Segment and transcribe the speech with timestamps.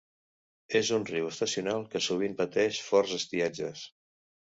[0.77, 3.85] És un riu estacional que sovint pateix forts estiatges.